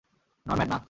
Norman, 0.45 0.67
না। 0.69 0.77